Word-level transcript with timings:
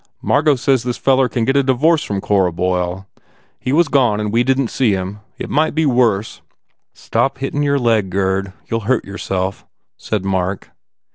Margot 0.23 0.55
says 0.55 0.81
this 0.81 0.97
feller 0.97 1.29
can 1.29 1.45
get 1.45 1.55
a 1.55 1.61
divorce 1.61 2.03
from 2.03 2.21
Cora 2.21 2.51
Boyle 2.51 3.07
He 3.59 3.71
was 3.71 3.87
gone 3.87 4.19
and 4.19 4.33
we 4.33 4.43
didn 4.43 4.65
t 4.65 4.71
see 4.71 4.91
him. 4.93 5.19
It 5.37 5.47
might 5.47 5.75
be 5.75 5.85
worse." 5.85 6.41
"Stop 6.91 7.37
hittin 7.37 7.61
your 7.61 7.77
leg, 7.77 8.09
Gurd. 8.09 8.51
You 8.65 8.77
ll 8.77 8.87
hurt 8.89 9.05
your 9.05 9.19
self," 9.19 9.63
said 9.97 10.25
Mark. 10.25 10.71